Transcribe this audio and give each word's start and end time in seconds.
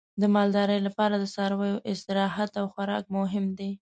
د 0.21 0.23
مالدارۍ 0.33 0.79
لپاره 0.87 1.15
د 1.17 1.23
څارویو 1.33 1.83
استراحت 1.91 2.51
او 2.61 2.65
خوراک 2.73 3.03
مهم 3.17 3.45
دی. 3.57 3.71